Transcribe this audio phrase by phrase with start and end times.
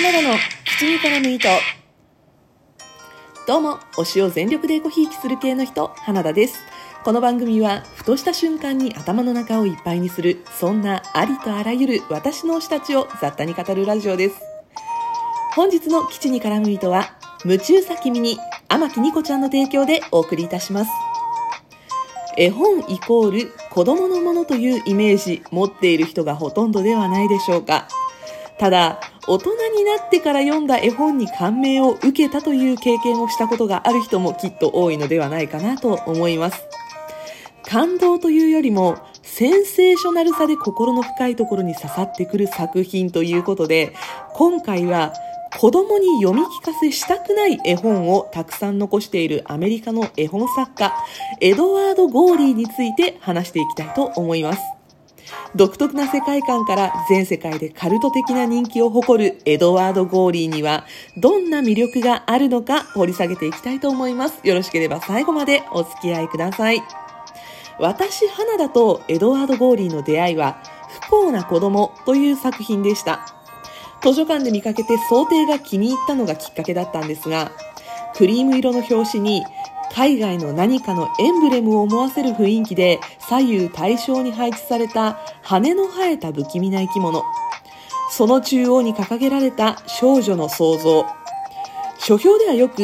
[0.00, 1.48] 花田の口にからむ糸。
[3.48, 6.60] どうも推しを全力でエコひいきする系の人花田です。
[7.02, 14.36] この番組はふとした瞬間に頭の中をいっぱいにするそんなありとあらゆる私の推したちを雑多に語るラジオです。
[15.56, 18.38] 本日の基地に絡む糸は夢中さ君に
[18.68, 20.92] 天木ニコちゃんの提供でお送りいたします。
[22.36, 27.88] 絵本イコール子供のものというイメージ持っている人がほとんどではないでしょうか。
[28.60, 36.66] ただ大人になってから読んだ絵本に感銘を受けたという経験をしたことがある人もきっと多いのではないかなと思います。
[37.66, 43.92] 感動というよりもセンセーショナルさで心の深いところに刺さってくる作品ということで
[44.32, 45.12] 今回は
[45.60, 50.94] 子供に読み聞かせしたくない絵本をたくさん残しているアメリカの絵本作家
[51.40, 54.77] エドワード・ゴーリーについて話していきたいと思います。
[55.54, 60.84] 独特な世界観から全世界でカルト的な人気を誇るエドワード・ゴーリーには
[61.16, 64.40] どんな魅力があるのか掘り下げていきたいと思います。
[64.44, 66.82] よろしければ最後までお付き合いください。
[67.78, 70.62] 私、花田とエドワード・ゴーリーの出会いは
[71.02, 73.20] 不幸な子供という作品でした。
[74.02, 77.52] 図書館で見かけて想定が気に入ったのがきっかけだったんですが、
[78.16, 79.44] クリーム色の表紙に
[79.92, 87.24] 海外の何かのエンブレムを思わせる雰囲気で左右対称に配置された羽の生えた不気味な生き物。
[88.10, 91.06] その中央に掲げられた少女の肖像。
[91.98, 92.76] 書評ではよく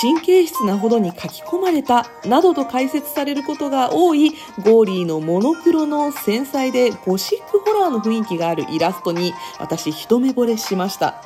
[0.00, 4.30] 神経質なほどに書き込まれたなどと解説されることが多い
[4.64, 11.22] ゴーリーのモノクロの繊細でゴシックホラーの雰囲気があるイラストに私一目惚れしました。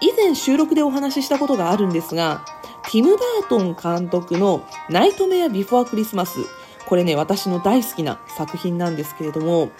[0.00, 2.42] 以前収録でお話ししたことがあるんですが、
[2.84, 6.40] ティム・バートン監督のナイトメア・ビフォー・クリスマス。
[6.86, 9.70] これね、私の大好きな作品なんですけれども、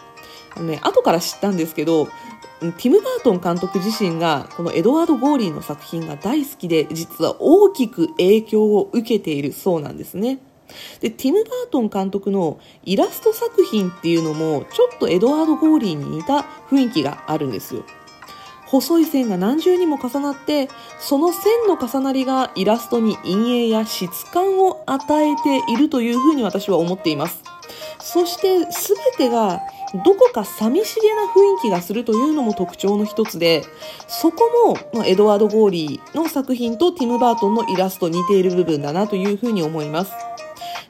[0.56, 2.06] あのね、後から知ったんですけど、
[2.60, 10.38] ティム・バートン監督自身が、このエドワード・ゴーリーの作品が大好きで、実は大きく影響を受けているそうなんですね。
[11.00, 17.82] で、ティム・バートン監督のイラスト作品っていうのも、ちょっとエドワード・ゴーリーに似た雰囲気があるんですよ。
[18.70, 20.68] 細い線が何重にも重なって
[21.00, 27.42] その線の重なりがイラストに陰影や質感を与えているというふうに私は思っています。
[28.00, 28.66] そして全
[29.16, 29.60] てが
[30.04, 33.64] どこか寂しげな雰囲気がするというのも特徴の一つで
[34.06, 40.12] そこもエドワード・ゴーリーの作品とティム・バートンのイラスト似ている部分だなというふうに思います。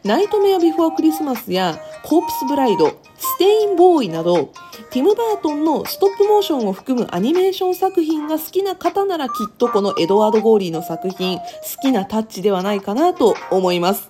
[0.05, 4.53] ナイトメア・ビフォー・クリスマスやコープス・ブライド、ステインボーイなど、
[4.91, 11.45] ティム・バートンのストップモーションを含むアニメーション作品が好きな方ならきっとこのエドワード・ゴーリーの作品好
[11.83, 14.09] きなタッチではないかなと思います。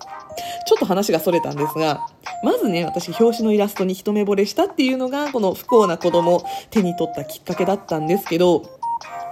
[0.65, 2.07] ちょっと話が逸れたんですが、
[2.43, 8.63] まずね、私表紙のイラストに一目惚れしたっていうのがこの不幸な子供手に取ったきっかけだったんですけど、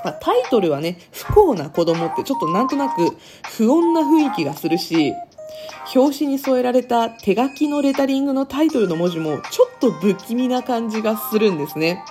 [0.04, 3.16] まあ、タイトルはね、不幸な子供ってちょっとなんとなく
[3.50, 5.14] 不穏な雰囲気がするし、
[5.96, 12.04] 表紙に添えられた手書きのレタリングのタイトルの文字もちょっと不気味な感じがするんですね。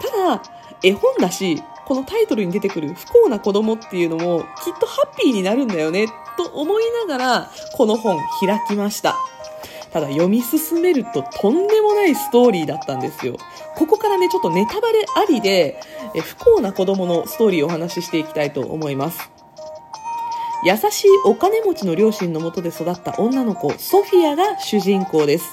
[0.00, 0.42] ただ、
[0.82, 9.16] 絵本だし、このタイトルに出てくる不幸な子供っていうのもきっとハッピーになるんだよねと思いながらこの本開きました。
[9.92, 13.36] ただ読み進めるととんでもないストーリーだったんですよ。
[13.76, 15.80] ここからね、ちょっとネタバレありで、
[16.16, 19.33] え不幸な子供のストーリーをお話ししていきたいと思います。
[20.64, 25.44] 優しいお金持ちの両親のもとで育った女の子ソフィアが主人公です。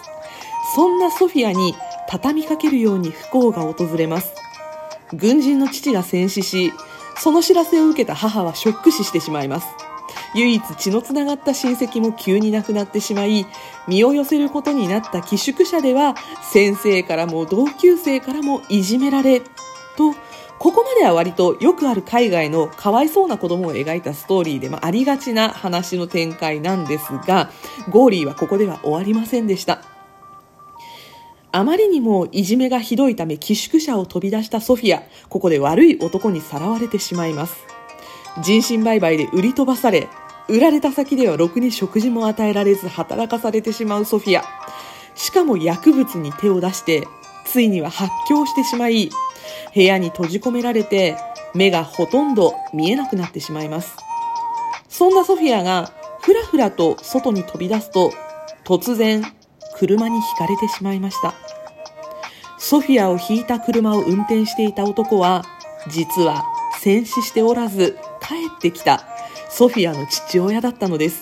[0.73, 1.75] そんなソフィアに
[2.07, 4.33] 畳みかけるように不幸が訪れます。
[5.13, 6.71] 軍人の父が戦死し
[7.17, 9.67] その知らせを受けた母はショック死してしまいます。
[10.33, 13.45] 唯一血のつながった親戚も急に亡くなってしまい
[13.87, 16.15] 身を寄せることになった寄宿舎では
[16.53, 20.13] 先生からも同級生からもいじめられと
[20.61, 27.49] ここまでは割とよくある海外のかわいそうな子供を描いたストーリーで、まあ、ありがちな話の展開なんですが、
[27.89, 29.81] ゴーリーはここでは終わりませんでした。
[31.51, 37.55] あまりにもいじめがひどいため寄宿舎を飛び出したソフィア、ここで悪い男にさらわれてしまいます。
[38.43, 40.09] 人身売買で売り飛ばされ、
[40.47, 44.43] 売られた先ではろくに食事も与えられず働かされてしまうソフィア。
[45.15, 47.07] しかも薬物に手を出して、
[47.45, 49.09] ついには発狂してしまい、
[49.73, 51.15] 部屋に閉じ込められて
[51.53, 53.95] 目がほとんど見えなくなってしまいます。
[54.89, 55.91] そんなソフィアが
[56.21, 58.11] ふらふらと外に飛び出すと
[58.63, 59.23] 突然
[59.75, 61.33] 車にひかれてしまいました。
[62.57, 65.43] ソフィアを引いた車を運転していた男は
[65.89, 66.45] 実は
[66.79, 69.03] 戦死しておらず帰ってきた
[69.49, 71.21] ソフィアの父親だったのです。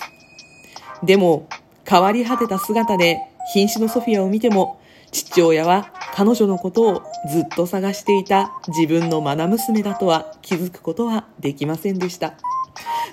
[1.02, 1.48] でも
[1.86, 3.20] 変わり果てた姿で
[3.54, 4.82] 瀕死のソフィアを見ても
[5.12, 12.34] 父親は彼女のことをずっと探していた自分の愛娘だとは気づくことはできませんでした。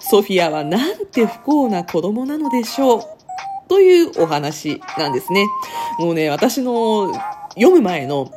[0.00, 3.02] ソフィアはなんて不幸な子供なのでしょう？
[3.68, 5.46] というお話なんですね。
[6.00, 7.14] もうね、私の
[7.50, 8.32] 読む前の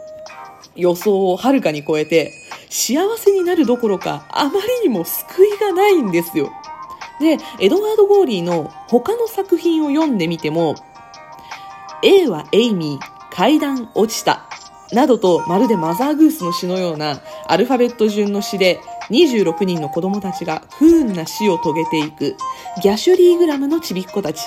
[0.75, 2.31] 予想をはるかに超えて、
[2.69, 4.51] 幸せになるどころか、あま
[4.83, 6.51] りにも救いがないんですよ。
[7.19, 10.75] で、エドワード・ゴーリーの他の作品を読んでみても、
[12.03, 14.45] A はエイミー、階段落ちた、
[14.91, 22.35] などとまるでマザーグースの詩のようなアルファベット順の詩で26人の子供たちが不運な死を遂げていく
[22.81, 24.41] ギャシュリーグラムのちびっ子たち。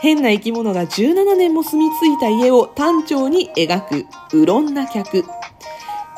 [0.00, 5.24] 変な生き物が17年も住み着いた家を単調に描く、うろんな客。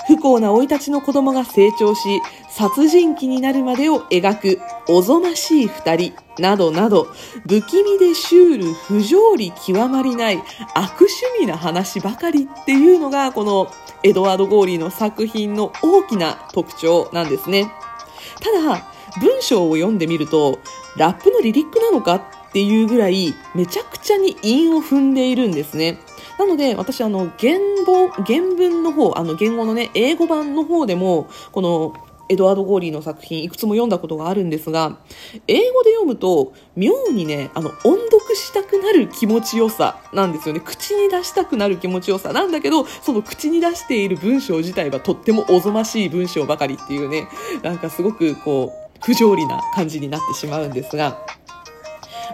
[0.07, 7.09] 不幸な生い立ちの子供が成長し、殺人鬼になるまでを描く、おぞましい二人、などなど、
[7.47, 10.43] 不気味でシュール、不条理極まりない、
[10.75, 13.69] 悪趣味な話ばかりっていうのが、この
[14.03, 17.73] エドワード・ゴーリーの作品の大きな特徴なんですね。
[18.41, 18.87] ただ、
[19.21, 20.59] 文章を読んでみると、
[20.97, 26.01] ラップのリリックなのかっていうぐらい、めちゃくちゃに韻を踏んでいるんですね。
[26.39, 31.95] なので、私、あの、原文、原文の方、あの、言語のね、英語版の方でも、この、
[32.33, 34.99] エドワード・ゴーリーの作品いくつも読んだことがあるんですが、
[35.47, 40.61] 英語で読むと、妙にね、あの、音読したくなる気持ちよさなんですよね。
[40.61, 47.29] 口に出したくなる気持ちよさなんだけど、その口に出している文章自体はとってもおぞましい文章ばかりっていうね、
[47.63, 51.19] なんかすごくこう、不条理な感じになってしまうんですが、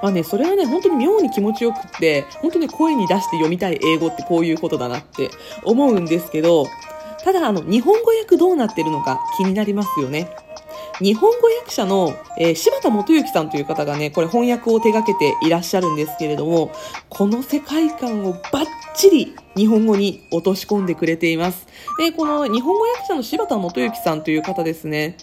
[0.03, 5.31] まあね、それはね、本当に妙に気持ちよくって、本当に声に出して読みたい英語ってこういうことだなって
[5.65, 6.67] 思うんですけど、
[7.25, 10.31] ただ、あの、日本語訳どうなってるのか気になりますよね。
[11.01, 16.73] 日本語訳者の、えー、柴田元幸さんという方がね、これ翻訳を手掛けていらっしゃるんですけれども、
[17.09, 18.67] この世界観をバッ
[18.97, 21.67] チリ日本語に落とし込んでくれています。
[21.99, 25.17] で、この日本語訳者の柴田元幸さんという方ですね、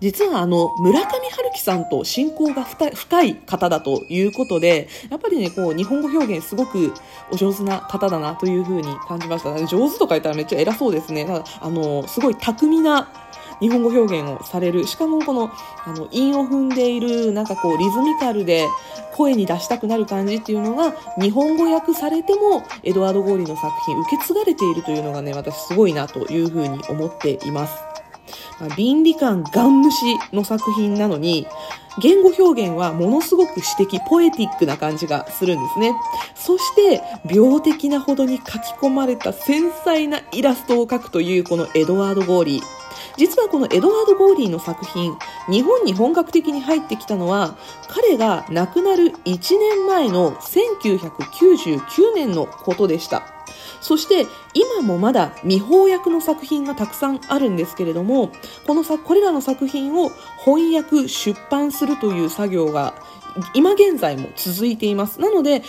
[0.00, 6.94] 実はあの村上春さんと親交が深い方だということでやっぱりねこう日本語表現すごく
[7.30, 9.66] お上手な方だなというふうに感じました。
[9.66, 11.24] 上手とか言ったらめっちゃ偉そうですね。
[11.26, 13.08] ただあのすごい巧みな
[13.60, 14.86] 日本語表現をされる。
[14.86, 15.50] しかもこの
[15.84, 18.66] あの韻を踏んでいるなんかこうリズミカルで
[19.14, 27.74] 声に出したくなる感じっていうのが日本語訳されてもエドワード・ゴーリーの作品受け継がれているというのがね私すごいなというふうに思っています。
[28.76, 31.46] 倫理観ガン無視の作品なのに、
[31.98, 35.94] 言語表現はものすごく詩的、ポエティックな感じがするんですね。
[36.34, 42.62] そして、病的なほどに書き込まれた繊細なイラストを描くというこのエドワード・ゴーリー。
[43.16, 45.16] 実はこのエドワード・ゴーリーの作品、
[45.48, 47.56] 日本に本格的に入ってきたのは、
[47.88, 51.80] 彼が亡くなる1年前の1999
[52.14, 53.35] 年のことでした。
[53.86, 58.32] そして今もまだ未翻訳の作品がたくさんあるんですけれども
[58.66, 60.10] このこれらの作品を
[60.44, 62.94] 翻訳出版するという作業が
[63.54, 65.20] 今現在も続いています。
[65.20, 65.62] なので、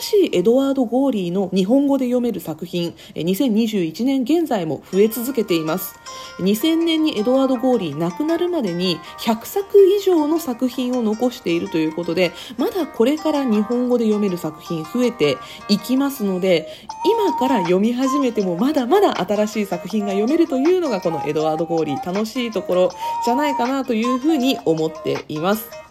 [0.00, 5.94] 新しいエドワード・ゴーリーの日本語で読める作品、2021年現在も増え続けています。
[6.38, 15.36] 2000年にエドワード・ゴーリー亡くなるまでに100作以上の作品を残しているということで、まだこれから日本語で読める作品増えて
[15.68, 16.68] いきますので、
[17.04, 22.90] 今から読み始めてもまだまだ新しい作品が読めるというのがこのエドワード・ゴーリー楽しいところ
[23.24, 25.83] じゃないかなというふうに思っています。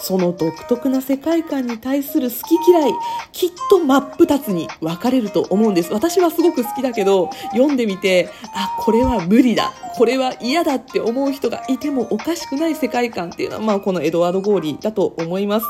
[0.00, 2.92] その独特な世界観に対する好き嫌い、
[3.32, 5.92] きっと真っ二つに分かれると思うんです。
[5.92, 9.72] 私はすごく好きだけど、読んでみて、あ、これは無理だ。
[9.96, 15.66] これは嫌だって思う人がいてもおかしくない世界観っていうのは、まあこのエドワード・ゴーリーだと思います。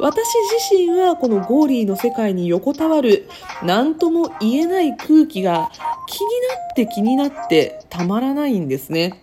[0.00, 0.26] 私
[0.68, 3.28] 自身はこのゴーリーの世界に横たわる、
[3.62, 5.70] 何とも言えない空気が
[6.06, 9.22] 気になって気になってたまらないんですね。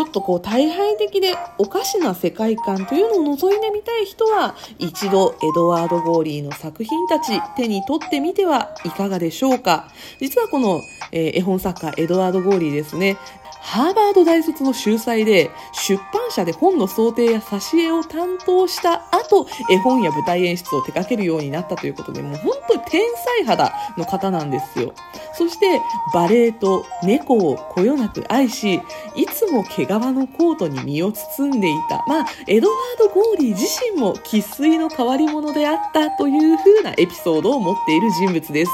[0.00, 9.90] ちょっとこう退廃的でおかしな世界観というのを覗いてみたい人は一度エドワード・ゴーリーの作品たち手に取ってみてはいかがでしょうか。
[10.18, 10.80] 実はこの、
[11.12, 13.18] えー、絵本作家エドワード・ゴーリーですね。
[13.60, 24.92] ハーバード大卒の秀才で、出版社で本の装丁や挿絵を担当した後、絵本や舞台演出を手掛けるようになったということで、もう本当に天才肌の方なんですよ。
[25.34, 25.80] そして、
[26.12, 28.80] バレエと猫をこよなく愛し、
[29.14, 32.04] いつも毛皮のコートに身を包んでいた。
[32.08, 38.72] まあ、エドワード・ゴーリー自身も生粋の変わり者であったという風なエピソードを持っている人物です。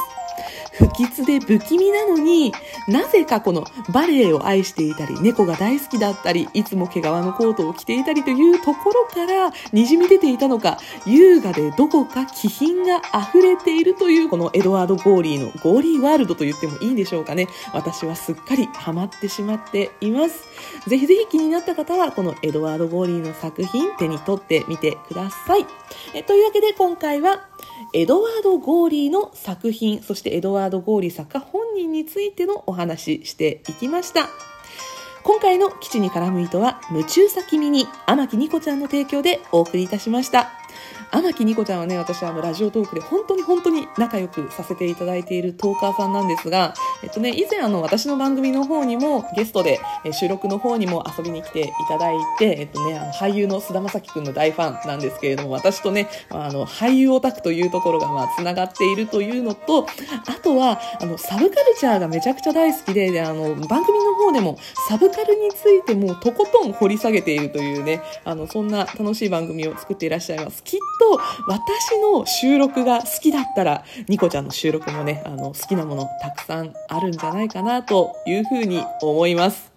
[0.78, 2.52] 不吉で不気味なのに、
[2.88, 17.48] なぜかこのバレエを愛していたり、猫が大好きだったり、いつも毛皮のコートを着ていたりというところから滲み出ていたのか、優雅でどこか気品が溢れているというこのエドワード・ゴーリーのゴーリーワールドと言ってもいいんでしょうかね。
[17.72, 20.44] 私はすっかりハマってしまっています。
[20.86, 25.66] ぜひぜひ気になった方はこのエドワード・ゴーリーの作品手に取ってみてください。
[26.14, 27.46] えというわけで今回は
[27.92, 34.28] エドワード・ゴーリーの作品、そしてエドワード・ゴーリー作家本人についてのお話していきました。
[35.22, 40.65] 今回の基地に絡む糸は、夢中さ君に、天木ニコちゃんの提供でお送りいたしました。
[41.12, 59.86] 天木ニコちゃんはね、私はあのラジオトークで本当に本当に仲良くさせていただいているトーカーさんなんですが、えっとね、以前あの私の番組の方にもゲストで、え収録の方にも遊びに来ていただいて、えっとね、あの俳優の菅田将暉くんの大ファンなんですけれども、私とね、あの俳優オタクというところがまあ繋がっているというのと、
[60.26, 64.58] あとはあのサブカルチャーがめちゃくちゃ大好きで、であの番組の方でも
[64.88, 70.62] サブカルについてもとことん掘り下げているというね、あのそんな楽しい番組を作っていらっしゃいます。
[70.62, 79.75] きっと私の収録が好きだったら、ニコちゃんの収録もね、あの、好きなものたくさんあるんじゃないかなというふうに思います。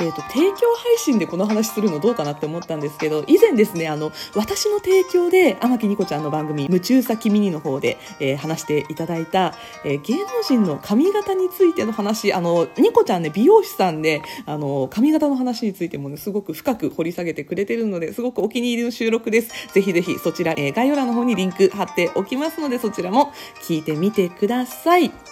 [0.00, 9.54] えっ、ー、と、提供配信でこの話するのどうかなって思ったんですけど、以前ですね、あの、私の提供で、天木ニコちゃんの番組、夢中さ君にの方で、えー、話していただいた、
[9.84, 19.72] えー、芸能人の髪型についての話、あの、ニコちゃんね、美容師さんで、あの、髪型の話についてもね、すごく深く掘り下げてくれてるので、すごくお気に入りの収録です。
[19.72, 25.29] ぜひぜひそちら、えー、概要欄の方にリンク貼っておきますので、そちらも聞いてみてください。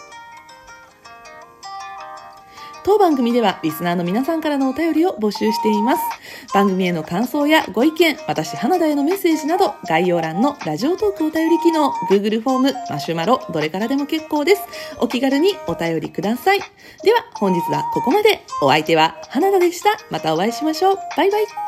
[2.88, 6.02] 当番組ではリスナーの皆さんからのお便りを募集しています。
[6.54, 14.62] 番組への感想やご意見、私花田へのメッセージなど、概要欄のラジオトークお便り機能、Google フォーム、マシュマロ、どれからでも結構です。
[15.00, 16.61] お気軽にお便りください。
[17.04, 18.42] では、本日はここまで。
[18.62, 19.90] お相手は花田でした。
[20.09, 20.99] またお会いしましょう。
[21.14, 21.67] バイバイ。